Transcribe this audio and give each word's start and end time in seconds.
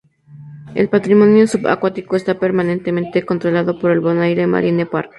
El 0.73 0.89
patrimonio 0.89 1.45
subacuático 1.45 2.15
está 2.15 2.39
permanentemente 2.39 3.23
controlado 3.23 3.77
por 3.77 3.91
el 3.91 3.99
Bonaire 3.99 4.47
Marine 4.47 4.87
Park. 4.87 5.09